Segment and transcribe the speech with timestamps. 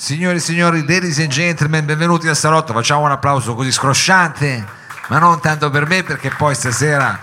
[0.00, 2.72] Signori e signori, ladies and gentlemen, benvenuti al salotto.
[2.72, 4.64] Facciamo un applauso così scrosciante,
[5.08, 7.18] ma non tanto per me, perché poi stasera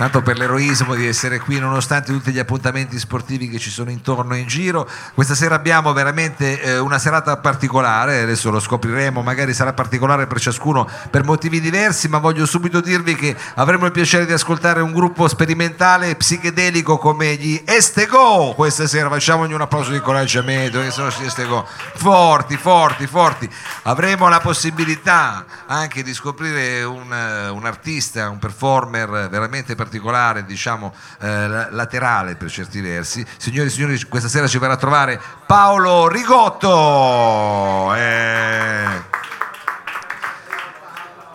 [0.00, 4.34] tanto per l'eroismo di essere qui nonostante tutti gli appuntamenti sportivi che ci sono intorno
[4.34, 4.88] e in giro.
[5.12, 10.40] Questa sera abbiamo veramente eh, una serata particolare, adesso lo scopriremo, magari sarà particolare per
[10.40, 14.94] ciascuno per motivi diversi, ma voglio subito dirvi che avremo il piacere di ascoltare un
[14.94, 21.10] gruppo sperimentale psichedelico come gli Estego questa sera, facciamogli un applauso di incoraggiamento, che sono
[21.10, 23.50] gli Estego forti, forti, forti.
[23.82, 30.94] Avremo la possibilità anche di scoprire un, un artista, un performer veramente particolare particolare, diciamo,
[31.20, 33.26] eh, laterale per certi versi.
[33.36, 37.92] Signori e signori, questa sera ci verrà a trovare Paolo Rigotto.
[37.96, 39.18] Eh...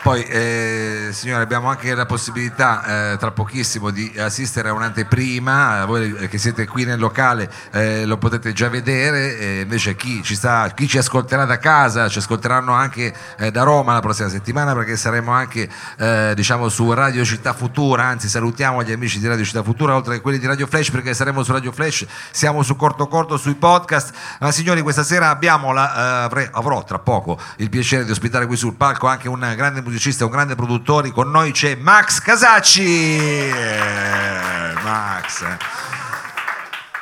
[0.01, 5.85] Poi, eh, signore, abbiamo anche la possibilità eh, tra pochissimo di assistere a un'anteprima.
[5.85, 9.37] Voi che siete qui nel locale eh, lo potete già vedere.
[9.37, 13.63] E invece, chi ci, sta, chi ci, ascolterà da casa, ci ascolteranno anche eh, da
[13.63, 18.03] Roma la prossima settimana perché saremo anche eh, diciamo, su Radio Città Futura.
[18.03, 21.13] Anzi, salutiamo gli amici di Radio Città Futura, oltre che quelli di Radio Flash, perché
[21.13, 24.13] saremo su Radio Flash, siamo su Corto Corto, sui podcast.
[24.41, 28.57] Ma, signori, questa sera abbiamo la, eh, avrò tra poco il piacere di ospitare qui
[28.57, 31.04] sul palco anche un grande musicista, un grande produttore.
[31.11, 33.17] Con noi c'è Max Casacci.
[33.17, 35.41] Eh, Max.
[35.41, 35.93] Eh.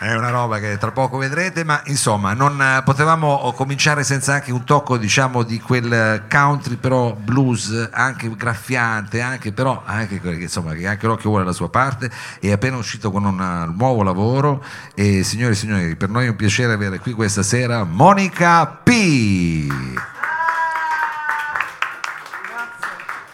[0.03, 4.51] È una roba che tra poco vedrete, ma insomma non eh, potevamo cominciare senza anche
[4.51, 10.87] un tocco diciamo di quel country però blues anche graffiante, anche però anche, insomma, che
[10.87, 14.61] anche l'occhio vuole la sua parte, è appena uscito con un nuovo lavoro
[14.93, 18.89] e signori e signori per noi è un piacere avere qui questa sera Monica P.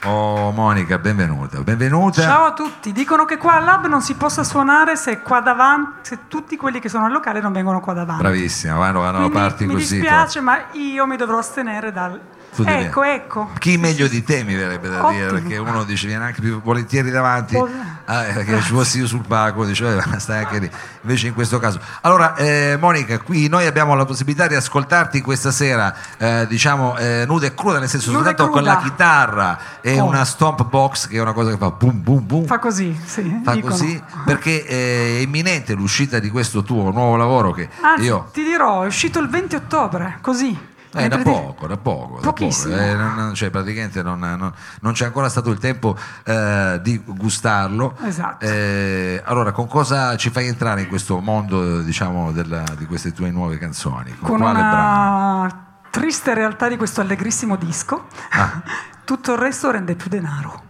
[0.05, 1.59] Oh Monica, benvenuta.
[1.61, 2.21] benvenuta.
[2.21, 2.93] Ciao a tutti.
[2.93, 6.79] Dicono che qua al lab non si possa suonare se qua davanti, se tutti quelli
[6.79, 8.21] che sono al locale non vengono qua davanti.
[8.21, 9.95] Bravissima, vanno, vanno Quindi, parti così.
[9.95, 12.17] Mi dispiace, ma io mi dovrò astenere dal
[12.65, 13.49] ecco, ecco.
[13.57, 15.11] Chi meglio di te mi verrebbe da Ottimo.
[15.11, 17.57] dire, perché uno dice viene anche più volentieri davanti,
[18.05, 20.71] ah, eh, che ci fossi io sul palco, dice eh, stai anche lì.
[21.01, 21.79] Invece in questo caso.
[22.01, 27.23] Allora, eh, Monica, qui noi abbiamo la possibilità di ascoltarti questa sera, eh, diciamo, eh,
[27.25, 30.05] nuda e cruda, nel senso nuda soltanto con la chitarra e oh.
[30.05, 32.45] una stomp box che è una cosa che fa boom boom boom.
[32.45, 33.41] Fa così, sì.
[33.43, 33.73] Fa dicono.
[33.73, 38.29] così, perché è imminente l'uscita di questo tuo nuovo lavoro che Anzi, io...
[38.33, 40.77] ti dirò, è uscito il 20 ottobre, così.
[40.95, 42.67] Eh, da poco, da poco, da poco.
[42.67, 44.51] Eh, non, cioè, praticamente non, non,
[44.81, 47.95] non, c'è ancora stato il tempo eh, di gustarlo.
[48.03, 48.43] Esatto.
[48.43, 53.29] Eh, allora, con cosa ci fai entrare in questo mondo diciamo, della, di queste tue
[53.29, 54.15] nuove canzoni?
[54.17, 55.67] Con, con quale una brano?
[55.91, 58.07] triste realtà di questo allegrissimo disco.
[58.31, 58.61] Ah.
[59.05, 60.63] Tutto il resto rende più denaro.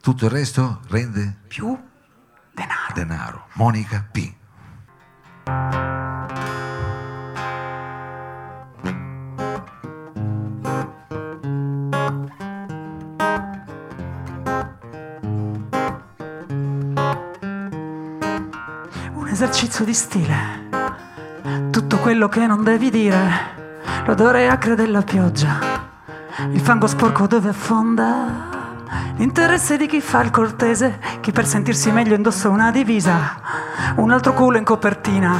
[0.00, 1.76] Tutto il resto rende più
[2.52, 2.92] denaro.
[2.94, 3.46] Denaro.
[3.54, 4.34] Monica P.
[19.36, 20.34] esercizio di stile.
[21.70, 23.20] Tutto quello che non devi dire,
[24.06, 25.58] l'odore acre della pioggia,
[26.52, 28.54] il fango sporco dove affonda.
[29.16, 33.38] L'interesse di chi fa il cortese, chi per sentirsi meglio indossa una divisa,
[33.96, 35.34] un altro culo in copertina.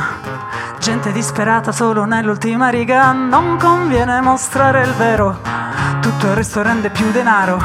[0.78, 5.40] Gente disperata solo nell'ultima riga, non conviene mostrare il vero,
[6.02, 7.58] tutto il resto rende più denaro,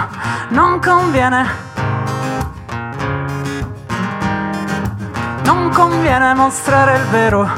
[0.52, 1.71] non conviene
[5.72, 7.50] conviene mostrare il vero,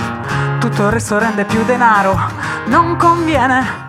[0.60, 2.18] tutto il resto rende più denaro,
[2.66, 3.82] non conviene.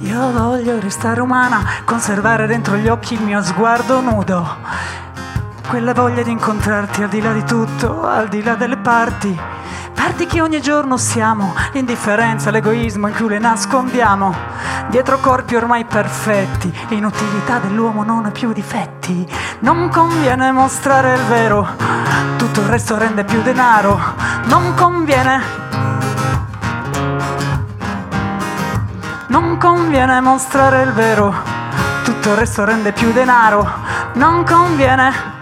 [0.00, 4.56] Io voglio restare umana, conservare dentro gli occhi il mio sguardo nudo.
[5.68, 9.55] Quella voglia di incontrarti al di là di tutto, al di là delle parti
[9.96, 14.34] Parti che ogni giorno siamo, l'indifferenza, l'egoismo in cui le nascondiamo.
[14.88, 19.26] Dietro corpi ormai perfetti, l'inutilità dell'uomo non ha più difetti.
[19.60, 21.66] Non conviene mostrare il vero,
[22.36, 23.98] tutto il resto rende più denaro.
[24.44, 25.40] Non conviene.
[29.28, 31.34] Non conviene mostrare il vero,
[32.04, 33.66] tutto il resto rende più denaro.
[34.12, 35.35] Non conviene.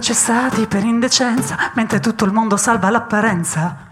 [0.00, 3.88] Processati per indecenza, mentre tutto il mondo salva l'apparenza.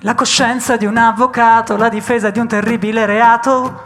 [0.00, 3.84] La coscienza di un avvocato, la difesa di un terribile reato.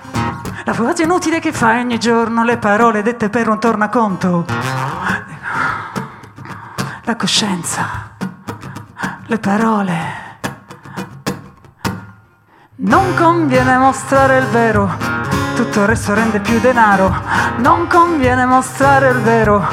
[0.64, 4.46] La frase inutile che fai ogni giorno, le parole dette per un tornaconto.
[7.02, 8.16] La coscienza,
[9.24, 9.96] le parole.
[12.78, 14.92] Non conviene mostrare il vero,
[15.54, 17.14] tutto il resto rende più denaro.
[17.58, 19.64] Non conviene mostrare il vero,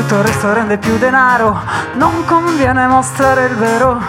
[0.00, 1.60] tutto il resto rende più denaro.
[1.94, 4.00] Non conviene mostrare il vero,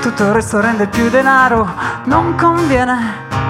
[0.00, 1.68] tutto il resto rende più denaro.
[2.04, 3.43] Non conviene.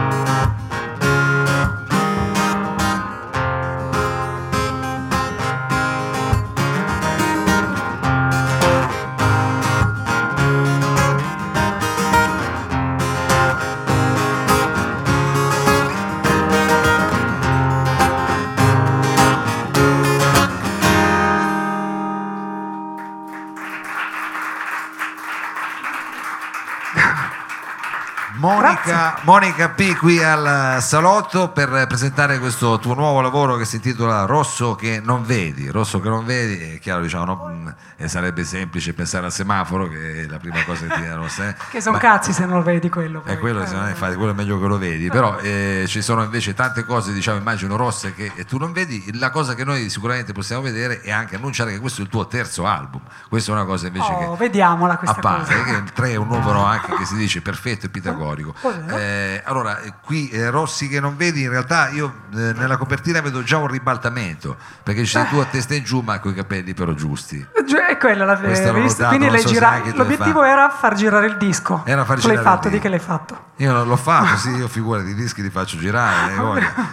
[28.85, 34.25] Monica, Monica P qui al salotto per presentare questo tuo nuovo lavoro che si intitola
[34.27, 35.69] Rosso che non vedi.
[35.71, 37.49] Rosso che non vedi, è chiaro, diciamo, no?
[37.51, 41.15] Mm, eh, sarebbe semplice pensare al semaforo che è la prima cosa che ti dà
[41.15, 41.49] rossa.
[41.49, 41.55] eh.
[41.75, 43.21] Che sono cazzi se non vedi quello.
[43.25, 43.39] È poi.
[43.39, 46.53] quello, Eh, no, infatti, quello è meglio che lo vedi, però eh, ci sono invece
[46.55, 49.17] tante cose, diciamo, immagino rosse che tu non vedi.
[49.19, 52.27] La cosa che noi sicuramente possiamo vedere è anche annunciare che questo è il tuo
[52.27, 53.01] terzo album.
[53.29, 55.65] Questa è una cosa invece Oh, che vediamola questa a parte, cosa.
[55.65, 58.55] che il 3 è un numero anche che si dice perfetto e pitagorico.
[58.81, 58.95] Cos'è?
[58.99, 63.21] Eh, allora, eh, qui eh, Rossi che non vedi, in realtà io eh, nella copertina
[63.21, 66.35] vedo già un ribaltamento, perché ci sei tu a testa in giù ma con i
[66.35, 67.47] capelli però giusti.
[67.95, 70.95] È quella la notato, Quindi l'hai so se gira- anche tu l'hai L'obiettivo era far
[70.95, 71.83] girare il disco.
[71.85, 73.45] Era far Tu l'hai girare il fatto, di che l'hai fatto?
[73.57, 76.33] Io non l'ho fatto, sì, io figurati, i dischi li faccio girare,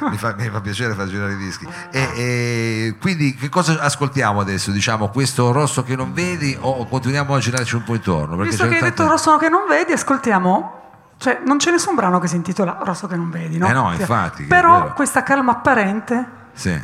[0.10, 1.68] mi, fa, mi fa piacere far girare i dischi.
[1.92, 4.72] E, e quindi che cosa ascoltiamo adesso?
[4.72, 8.36] Diciamo questo rosso che non vedi o continuiamo a girarci un po' intorno?
[8.38, 10.80] Visto che hai tante- detto rosso che non vedi, ascoltiamo.
[11.22, 13.68] Cioè, non c'è nessun brano che si intitola Rosso che non vedi, no?
[13.68, 16.76] Eh no, infatti, Però questa calma apparente, Sì,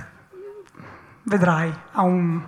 [1.24, 2.40] vedrai, ha, un-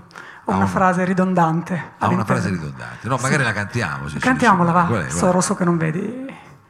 [0.46, 1.94] ha una un- frase ridondante.
[1.98, 3.08] ha una frase ridondante.
[3.08, 4.08] No, magari la cantiamo.
[4.08, 4.84] se Cantiamola, va.
[4.84, 6.28] Guarda, rosso che non vedi.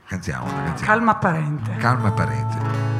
[0.07, 0.86] Cantiamola, cantiamola.
[0.86, 1.75] Calma apparente.
[1.75, 2.99] Calma apparente.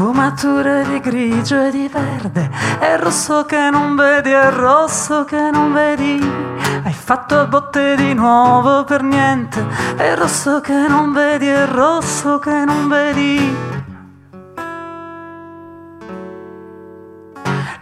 [0.00, 5.74] Sfumature di grigio e di verde, è rosso che non vedi, è rosso che non
[5.74, 6.18] vedi.
[6.82, 9.62] Hai fatto botte di nuovo per niente,
[9.96, 13.54] è rosso che non vedi, è rosso che non vedi.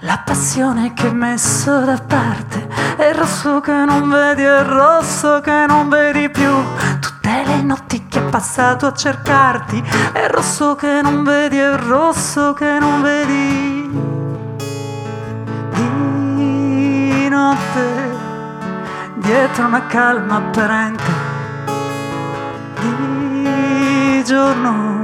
[0.01, 2.67] La passione che hai messo da parte
[2.97, 6.53] è rosso che non vedi, è rosso che non vedi più.
[6.99, 9.83] Tutte le notti che passato a cercarti
[10.13, 13.91] è rosso che non vedi, è rosso che non vedi.
[15.75, 18.17] Di notte,
[19.17, 21.13] dietro una calma apparente,
[22.81, 24.97] di giorno.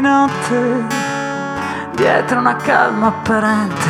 [0.00, 0.86] notte
[1.94, 3.89] dietro una calma apparente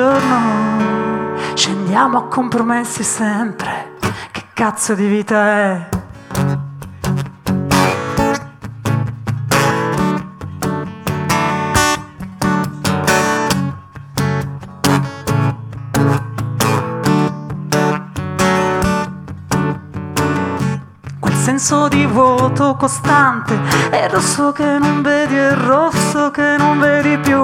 [0.00, 3.98] giorno scendiamo a compromessi sempre.
[4.30, 5.88] Che cazzo di vita è
[21.50, 23.58] senso di vuoto costante.
[23.90, 27.42] È rosso che non vedi è rosso che non vedi più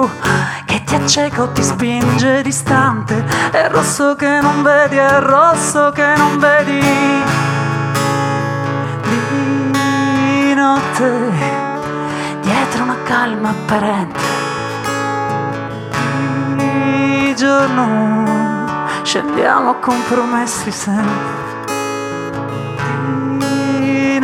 [0.65, 3.25] che ti acceca o ti spinge distante.
[3.51, 6.79] È rosso che non vedi è rosso che non vedi
[9.01, 11.31] di notte.
[12.43, 14.19] Dietro una calma apparente
[16.55, 18.63] di giorno
[19.03, 21.46] scendiamo compromessi sempre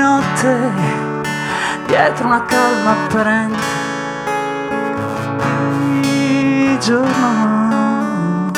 [0.04, 0.72] notte
[1.86, 3.82] dietro una calma apparente.
[6.02, 8.52] Di giorno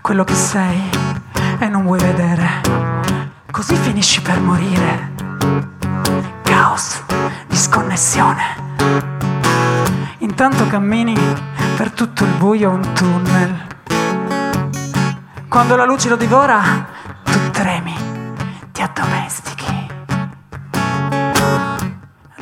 [0.00, 0.90] quello che sei
[1.60, 2.60] e non vuoi vedere
[3.52, 5.12] così finisci per morire.
[6.42, 7.04] Caos
[7.46, 8.66] disconnessione.
[10.18, 11.16] In intanto cammini
[11.76, 13.67] per tutto il buio un tunnel.
[15.58, 16.86] Quando la luce lo divora,
[17.24, 17.92] tu tremi,
[18.70, 19.88] ti addomestichi.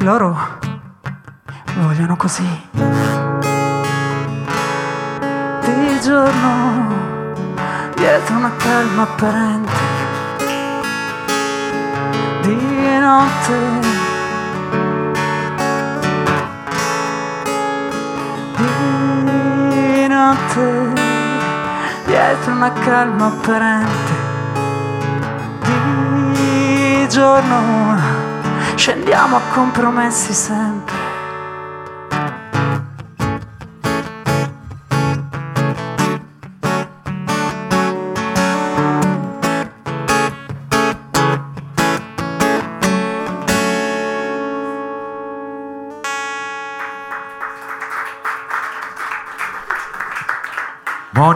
[0.00, 0.58] Loro
[1.76, 2.46] vogliono così.
[5.62, 6.94] Di giorno,
[7.94, 9.73] dietro una calma apparente.
[12.42, 13.80] Di notte
[18.56, 21.06] di notte
[22.16, 24.12] dietro una calma apparente.
[26.32, 27.99] Di giorno
[28.75, 30.96] scendiamo a compromessi sempre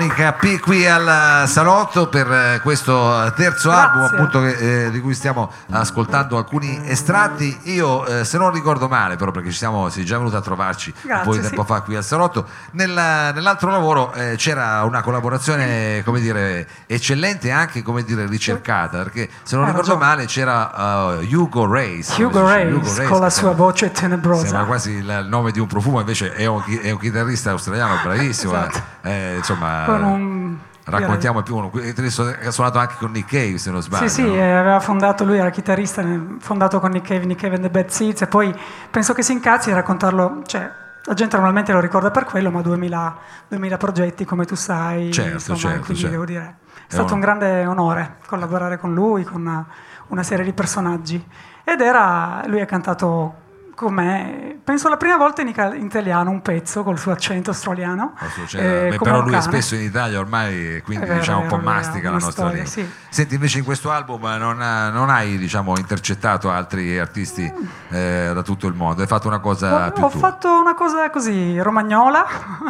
[0.00, 3.70] Monica P qui al salotto per eh, questo terzo Grazie.
[3.90, 8.88] album appunto che, eh, di cui stiamo ascoltando alcuni estratti io eh, se non ricordo
[8.88, 11.46] male però perché ci siamo sei già venuta a trovarci un Grazie, po' di sì.
[11.48, 17.48] tempo fa qui al salotto nella- nell'altro lavoro eh, c'era una collaborazione come dire eccellente
[17.48, 20.08] e anche come dire ricercata perché se non Hai ricordo ragione.
[20.12, 22.28] male c'era uh, Hugo Race come
[22.72, 22.88] Hugo?
[22.88, 26.46] Race con la sua voce tenebrosa Sembra quasi il nome di un profumo, invece è
[26.46, 28.52] un, è un chitarrista australiano bravissimo.
[28.54, 28.80] Esatto.
[29.02, 31.70] eh, insomma, con un raccontiamo più uno.
[31.72, 34.08] Ha suonato anche con Nick Cave, se non sbaglio.
[34.08, 34.32] Sì, sì, no?
[34.34, 36.02] aveva fondato lui, era chitarrista,
[36.40, 38.54] fondato con Nick Cave, Nick Cave and the Bad Seeds e poi
[38.90, 40.68] penso che si incazzi a raccontarlo, cioè
[41.04, 43.16] la gente normalmente lo ricorda per quello, ma 2000,
[43.48, 46.14] 2000 progetti come tu sai, Certo, insomma, certo, quindi certo.
[46.14, 46.56] devo dire,
[46.86, 49.64] è stato un- un grande onore collaborare con lui, con una,
[50.08, 51.24] una serie di personaggi
[51.64, 53.34] ed era, lui ha cantato
[53.80, 58.12] con me, penso la prima volta in, italiano un pezzo col suo accento australiano.
[58.52, 61.48] Eh, beh, però lui è spesso in Italia ormai, e quindi vero, diciamo è un
[61.48, 62.70] po' vero, mastica la nostra storia, lingua.
[62.70, 62.90] sì.
[63.08, 67.50] Senti, invece in questo album non, ha- non hai diciamo, intercettato altri artisti
[67.88, 70.20] eh, da tutto il mondo, hai fatto una cosa Ho, più ho tua.
[70.20, 72.26] fatto una cosa così, romagnola.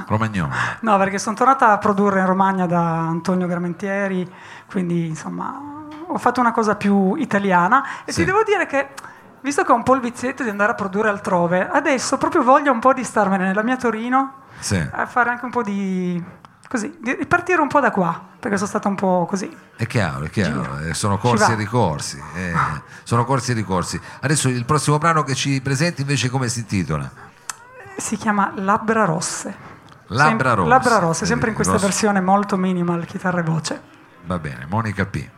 [0.06, 0.52] Romagnolo.
[0.82, 4.30] No, perché sono tornata a produrre in Romagna da Antonio Gramentieri,
[4.70, 5.60] quindi insomma
[6.06, 8.20] ho fatto una cosa più italiana e Sì.
[8.20, 8.88] ti devo dire che,
[9.42, 12.73] visto che ho un po' il vizietto di andare a produrre altrove, adesso proprio voglio
[12.73, 14.76] un po' di starmene nella mia Torino Sì.
[14.90, 16.23] a fare anche un po' di...
[16.68, 19.54] così, di partire un po' da qua, perché sono stata un po' così.
[19.76, 22.23] È chiaro, è chiaro, eh, sono corsi e ricorsi.
[22.37, 22.52] eh,
[23.02, 24.00] sono corsi e ricorsi.
[24.20, 27.11] Adesso il prossimo brano che ci presenti invece come si intitola?
[27.97, 29.68] Si chiama Labbra Rosse.
[30.09, 30.68] Labbra Rosse.
[30.68, 31.87] Labbra Rosse, sempre in questa Rosse.
[31.87, 33.80] versione molto minimal, chitarra e voce.
[34.26, 35.28] Va bene, Monica P.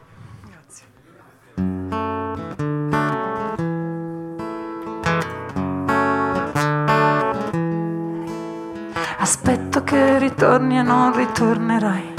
[9.52, 12.14] Aspetto che ritorni e non ritornerai.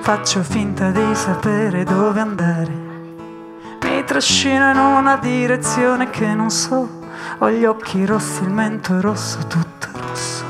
[0.00, 2.72] Faccio finta di sapere dove andare.
[3.82, 6.88] Mi trascino in una direzione che non so.
[7.38, 10.44] Ho gli occhi rossi, il mento rosso, tutto rosso.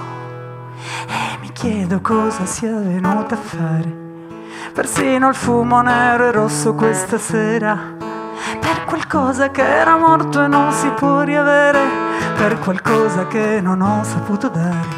[1.07, 3.97] E mi chiedo cosa sia venuta a fare.
[4.75, 7.97] Persino il fumo nero e rosso questa sera.
[8.61, 11.81] Per qualcosa che era morto e non si può riavere.
[12.37, 14.98] Per qualcosa che non ho saputo dare.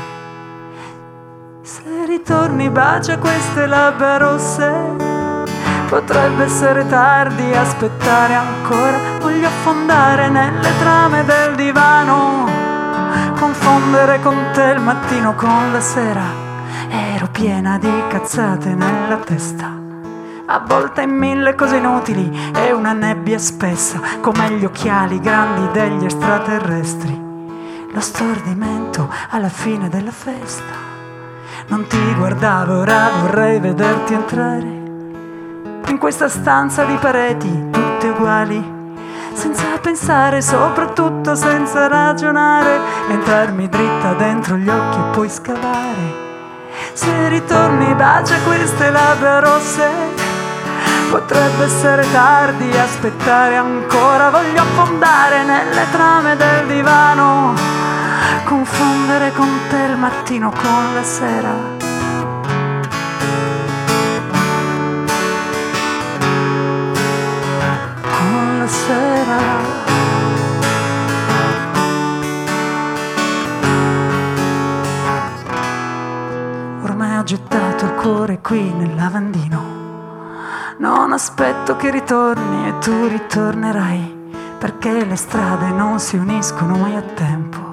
[2.21, 4.71] Ritorni bacia queste labbra rosse.
[5.89, 8.99] Potrebbe essere tardi aspettare ancora.
[9.21, 12.47] Voglio affondare nelle trame del divano.
[13.39, 16.25] Confondere con te il mattino con la sera.
[16.91, 19.79] Ero piena di cazzate nella testa.
[20.45, 27.29] Avvolta in mille cose inutili E una nebbia spessa Come gli occhiali grandi degli extraterrestri.
[27.93, 30.90] Lo stordimento alla fine della festa
[31.71, 34.79] non ti guardavo, ora vorrei vederti entrare
[35.87, 38.63] in questa stanza di pareti tutte uguali,
[39.33, 46.29] senza pensare, soprattutto senza ragionare, entrarmi dritta dentro gli occhi e poi scavare.
[46.93, 49.89] Se ritorni bacia queste labbra rosse,
[51.11, 57.55] potrebbe essere tardi aspettare ancora, voglio affondare nelle trame del divano,
[58.45, 61.55] confondere con te il mattino con la sera.
[68.03, 69.39] Con la sera.
[76.83, 79.79] Ormai ho gettato il cuore qui nel lavandino.
[80.79, 87.03] Non aspetto che ritorni e tu ritornerai, perché le strade non si uniscono mai a
[87.03, 87.70] tempo.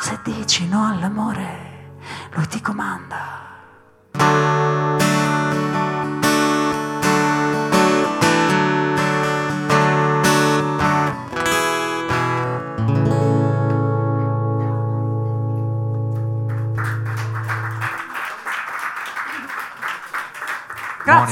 [0.00, 1.92] Se dici no all'amore,
[2.32, 3.48] lui ti comanda.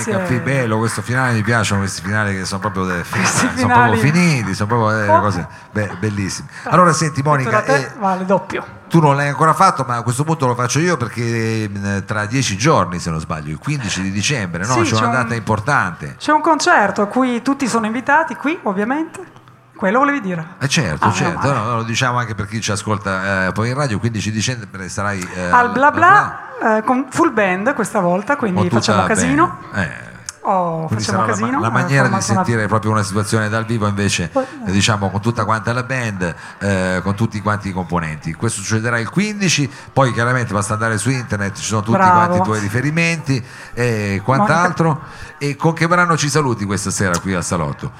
[0.04, 0.12] Grazie.
[0.14, 3.72] Monica Pibello, questo finale mi piacciono questi finali che sono proprio delle sono finali.
[3.90, 5.20] proprio finiti, sono proprio delle Oh.
[5.20, 6.48] cose be- bellissime.
[6.64, 8.64] Allora senti Monica, te, eh, vale doppio.
[8.88, 12.26] tu non l'hai ancora fatto, ma a questo punto lo faccio io perché eh, tra
[12.26, 14.72] dieci giorni, se non sbaglio, il 15 di dicembre, no?
[14.74, 16.16] Sì, c'è c'è una un- data importante.
[16.18, 19.36] C'è un concerto a cui tutti sono invitati, qui ovviamente.
[19.78, 20.44] Quello volevi dire?
[20.58, 23.74] Eh certo, Ah, certo, no, lo diciamo anche per chi ci ascolta eh, poi in
[23.76, 28.34] radio, il 15 dicembre sarai eh, Al bla bla eh, con full band questa volta,
[28.34, 29.58] quindi tutta facciamo casino.
[29.74, 30.06] Eh,
[30.40, 31.60] Oh, facciamo sarà la, casino.
[31.60, 34.70] la eh, maniera di formato una- sentire proprio una situazione dal vivo invece Poi- eh,
[34.70, 38.32] diciamo con tutta quanta la band eh, con tutti quanti i componenti.
[38.32, 42.14] Questo succederà il 15 poi chiaramente basta andare su internet ci sono tutti Bravo.
[42.14, 43.44] quanti i tuoi riferimenti
[43.74, 45.02] e quant'altro.
[45.36, 47.92] E con che brano ci saluti questa sera qui al salotto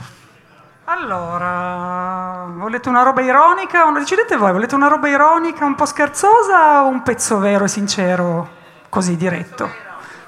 [0.90, 3.85] Allora, volete una roba ironica?
[3.90, 8.49] Decidete voi, volete una roba ironica un po' scherzosa o un pezzo vero e sincero,
[8.88, 9.71] così diretto?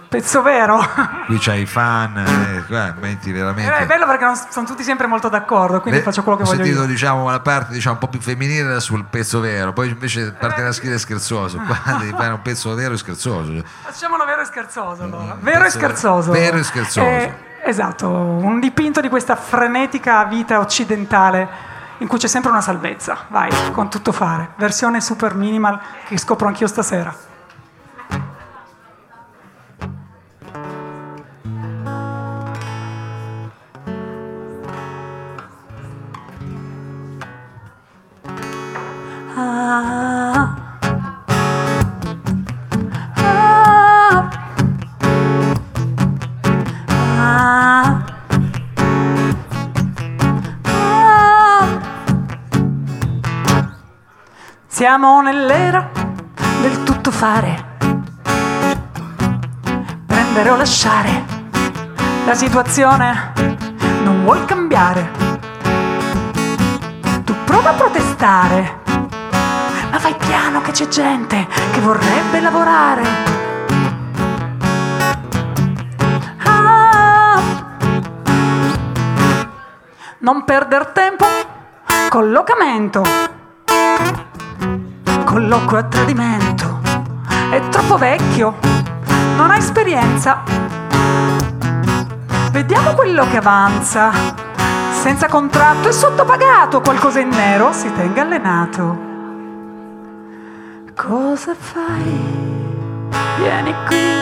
[0.06, 0.78] Pezzo vero?
[1.24, 5.06] qui c'hai i fan eh, metti veramente Eh, è bello perché non sono tutti sempre
[5.06, 6.88] molto d'accordo, quindi Beh, faccio quello che ho voglio sentito io.
[6.88, 10.96] diciamo la parte diciamo, un po' più femminile sul pezzo vero poi invece parte maschile
[10.96, 15.36] e scherzoso qua devi fare un pezzo vero e scherzoso Facciamolo vero e scherzoso allora.
[15.36, 16.30] Mm, Vero e scherzoso.
[16.32, 17.06] vero e scherzoso.
[17.06, 21.48] Eh, esatto, un dipinto di questa frenetica vita occidentale
[21.98, 23.26] in cui c'è sempre una salvezza.
[23.28, 24.50] Vai, con tutto fare.
[24.56, 27.28] Versione super minimal che scopro anch'io stasera.
[39.36, 40.09] Ah.
[54.80, 55.90] Siamo nell'era
[56.62, 57.76] del tutto fare,
[60.06, 61.22] prendere o lasciare,
[62.24, 63.34] la situazione
[64.02, 65.10] non vuol cambiare.
[67.24, 68.80] Tu prova a protestare,
[69.90, 73.02] ma fai piano che c'è gente che vorrebbe lavorare.
[76.44, 77.38] Ah.
[80.20, 81.26] Non perder tempo,
[82.08, 83.02] collocamento,
[85.40, 86.80] colloquio a tradimento,
[87.50, 88.56] è troppo vecchio,
[89.36, 90.42] non ha esperienza.
[92.50, 94.10] Vediamo quello che avanza,
[95.00, 98.98] senza contratto e sottopagato, qualcosa in nero, si tenga allenato.
[100.94, 103.08] Cosa fai?
[103.38, 104.12] Vieni qui,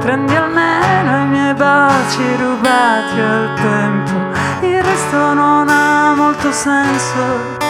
[0.00, 4.66] prendi almeno i miei baci rubati al tempo.
[4.66, 7.63] Il resto non ha molto senso.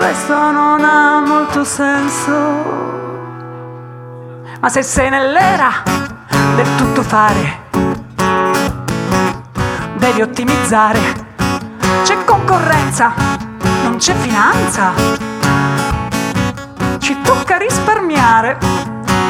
[0.00, 2.32] Il resto non ha molto senso.
[4.58, 5.82] Ma se sei nell'era
[6.56, 7.68] del tutto fare,
[9.98, 10.98] devi ottimizzare.
[12.02, 13.12] C'è concorrenza,
[13.82, 14.92] non c'è finanza.
[16.96, 18.56] Ci tocca risparmiare.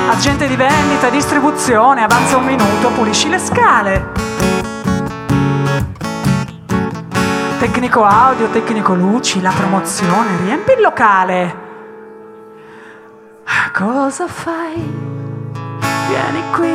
[0.08, 4.29] Agente di vendita, distribuzione, avanza un minuto, pulisci le scale.
[7.60, 11.56] Tecnico audio, tecnico luci, la promozione, riempi il locale.
[13.74, 14.80] Cosa fai?
[16.08, 16.72] Vieni qui,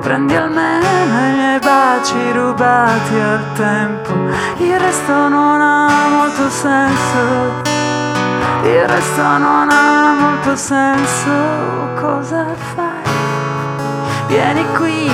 [0.00, 4.12] prendi almeno i miei baci rubati al tempo.
[4.56, 7.60] Il resto non ha molto senso.
[8.62, 11.30] Il resto non ha molto senso.
[12.00, 13.12] Cosa fai?
[14.28, 15.10] Vieni qui,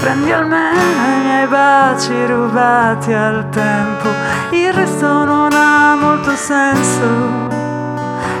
[0.00, 4.08] prendi almeno i miei baci rubati al tempo.
[4.50, 7.04] Il resto non ha molto senso.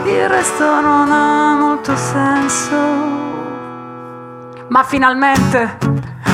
[0.04, 2.74] Il resto non ha molto senso.
[4.68, 5.78] Ma finalmente,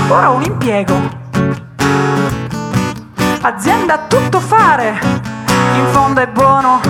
[0.08, 0.94] ora un impiego.
[3.40, 4.98] Azienda a tutto fare.
[5.76, 6.80] In fondo è buono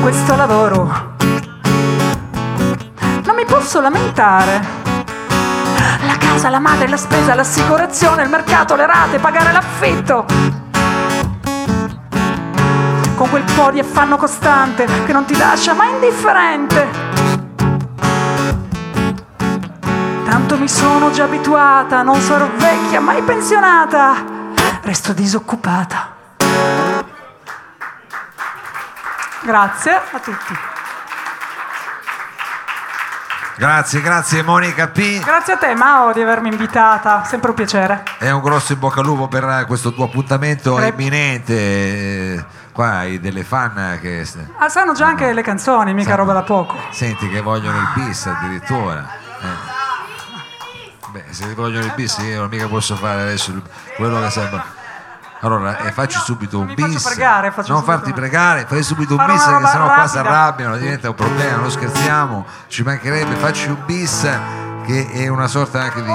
[0.00, 1.14] questo lavoro.
[3.24, 4.85] Non mi posso lamentare.
[6.18, 10.24] La casa, la madre, la spesa, l'assicurazione, il mercato, le rate, pagare l'affitto.
[13.14, 16.88] Con quel po' di affanno costante che non ti lascia mai indifferente.
[20.24, 24.14] Tanto mi sono già abituata, non sarò vecchia, mai pensionata.
[24.80, 26.14] Resto disoccupata.
[29.42, 30.75] Grazie a tutti.
[33.58, 35.18] Grazie, grazie Monica P.
[35.24, 38.02] Grazie a te Mao di avermi invitata, sempre un piacere.
[38.18, 40.88] È un grosso in bocca al lupo per questo tuo appuntamento Eh.
[40.88, 42.44] imminente.
[42.72, 44.26] Qua hai delle fan che
[44.58, 46.22] Ah, sanno già anche le canzoni, mica Sanno.
[46.24, 46.76] roba da poco.
[46.90, 49.06] senti che vogliono il bis addirittura.
[49.40, 49.74] Eh.
[51.12, 53.54] Beh, se vogliono il bis io non mica posso fare adesso
[53.96, 54.64] quello che sembra.
[55.46, 57.02] Allora, eh, facci subito un bis.
[57.04, 60.34] pregare, non farti una- pregare, fai subito un Farò bis che sennò qua si rapida.
[60.34, 64.28] arrabbiano, diventa un problema, non scherziamo, ci mancherebbe, facci un bis
[64.84, 66.10] che è una sorta anche di,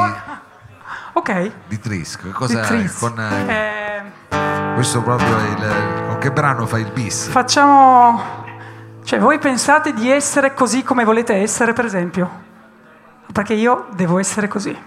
[1.13, 1.51] Ok.
[1.67, 2.21] di trisco.
[2.23, 2.97] Che Di Cosa Tris.
[2.97, 7.27] con eh, Eh, questo proprio è il, con che brano fai il bis?
[7.29, 8.39] facciamo...
[9.03, 12.29] Cioè, voi pensate di essere così come volete essere, per esempio?
[13.31, 14.77] Perché io devo essere così.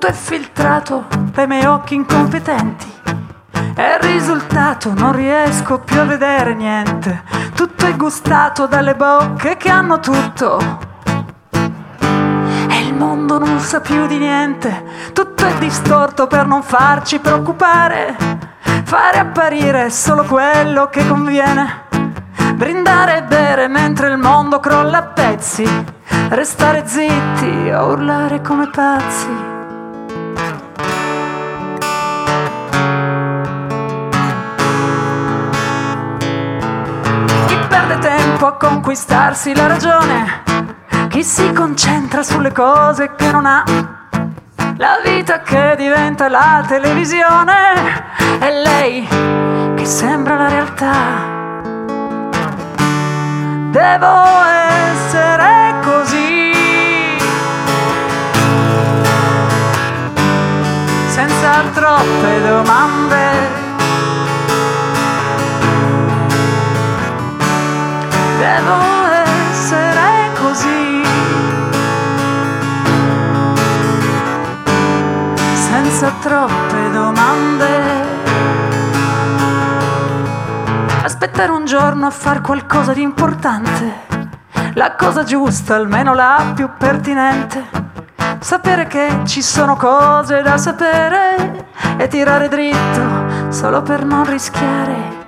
[0.00, 2.90] Tutto è filtrato dai miei occhi incompetenti.
[3.52, 7.22] E il risultato non riesco più a vedere niente.
[7.54, 10.58] Tutto è gustato dalle bocche che hanno tutto.
[11.50, 14.84] E il mondo non sa più di niente.
[15.12, 18.16] Tutto è distorto per non farci preoccupare.
[18.84, 21.88] Fare apparire solo quello che conviene.
[22.54, 25.84] Brindare e bere mentre il mondo crolla a pezzi.
[26.30, 29.49] Restare zitti o urlare come pazzi.
[38.46, 40.42] A conquistarsi la ragione,
[41.08, 43.62] chi si concentra sulle cose che non ha,
[44.76, 47.54] la vita che diventa la televisione,
[48.38, 49.06] è lei
[49.74, 50.94] che sembra la realtà.
[53.70, 54.24] Devo
[54.88, 55.69] essere
[81.90, 84.06] giorno a far qualcosa di importante,
[84.74, 87.64] la cosa giusta, almeno la più pertinente.
[88.38, 95.26] Sapere che ci sono cose da sapere e tirare dritto solo per non rischiare.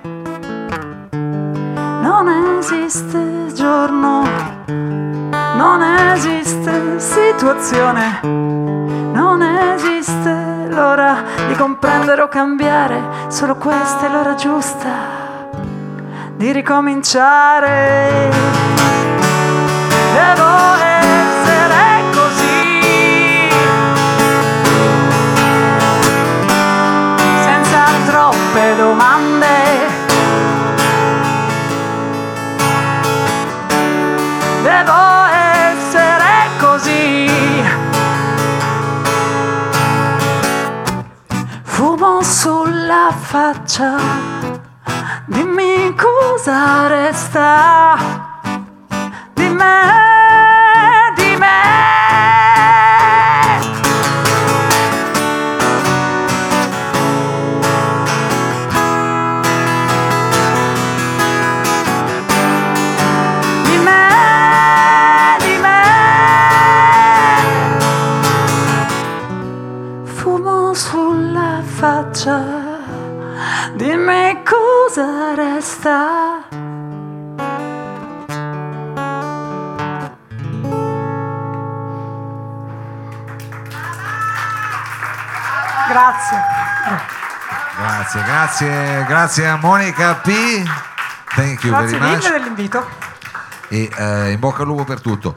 [1.11, 4.25] Non esiste giorno,
[4.65, 5.81] non
[6.13, 15.22] esiste situazione, non esiste l'ora di comprendere o cambiare, solo questa è l'ora giusta
[16.43, 18.29] di ricominciare.
[20.11, 23.49] Devo essere così,
[27.43, 29.47] senza troppe domande.
[34.63, 35.01] Devo
[35.31, 37.63] essere così.
[41.63, 43.95] Fumo sulla faccia,
[45.33, 47.97] dimmi cosa resta
[49.33, 50.12] di me,
[88.55, 90.29] Grazie, grazie, a Monica P.
[91.33, 92.87] Thank you Grazie mille dell'invito.
[93.67, 95.35] E eh, in bocca al lupo per tutto.